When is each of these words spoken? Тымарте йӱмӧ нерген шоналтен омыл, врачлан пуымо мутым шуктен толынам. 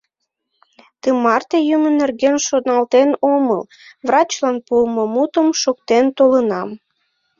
Тымарте 1.01 1.57
йӱмӧ 1.69 1.89
нерген 1.99 2.37
шоналтен 2.47 3.09
омыл, 3.33 3.61
врачлан 4.07 4.57
пуымо 4.65 5.03
мутым 5.13 5.47
шуктен 5.61 6.05
толынам. 6.17 6.69